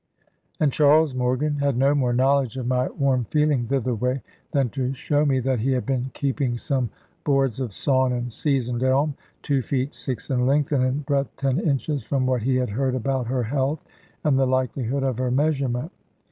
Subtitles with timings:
[0.59, 5.27] And Charles Morgan had no more knowledge of my warm feeling thitherway, than to show
[5.27, 6.89] me that he had been keeping some
[7.23, 11.59] boards of sawn and seasoned elm, two feet six in length, and in breadth ten
[11.59, 13.85] inches, from what he had heard about her health,
[14.23, 15.91] and the likelihood of her measurement.